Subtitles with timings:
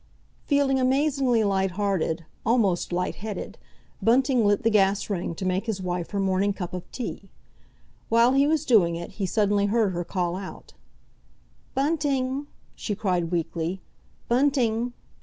[0.47, 3.59] Feeling amazingly light hearted, almost light headed,
[4.01, 7.29] Bunting lit the gas ring to make his wife her morning cup of tea.
[8.09, 10.73] While he was doing it, he suddenly heard her call out:
[11.75, 13.79] "Bunting!" she cried weakly.
[14.27, 14.93] "Bunting!"